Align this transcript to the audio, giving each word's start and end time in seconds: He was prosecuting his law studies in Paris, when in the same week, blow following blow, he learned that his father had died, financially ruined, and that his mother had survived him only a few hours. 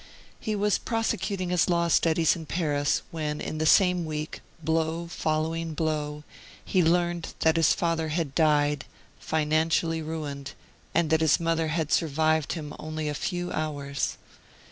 He 0.39 0.55
was 0.55 0.79
prosecuting 0.79 1.49
his 1.51 1.69
law 1.69 1.87
studies 1.87 2.35
in 2.35 2.47
Paris, 2.47 3.03
when 3.11 3.39
in 3.39 3.59
the 3.59 3.67
same 3.67 4.03
week, 4.03 4.41
blow 4.63 5.05
following 5.05 5.75
blow, 5.75 6.23
he 6.65 6.81
learned 6.83 7.35
that 7.41 7.55
his 7.55 7.73
father 7.75 8.07
had 8.07 8.33
died, 8.33 8.85
financially 9.19 10.01
ruined, 10.01 10.53
and 10.95 11.11
that 11.11 11.21
his 11.21 11.39
mother 11.39 11.67
had 11.67 11.91
survived 11.91 12.53
him 12.53 12.73
only 12.79 13.09
a 13.09 13.13
few 13.13 13.51
hours. 13.51 14.17